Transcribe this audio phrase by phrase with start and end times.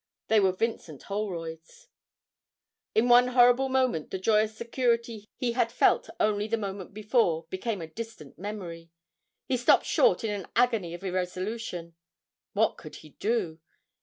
[0.29, 1.87] They were Vincent Holroyd's!
[2.95, 7.81] In one horrible moment the joyous security he had felt only the moment before became
[7.81, 8.89] a distant memory.
[9.45, 11.93] He stopped short in an agony of irresolution.
[12.55, 13.59] What could he do?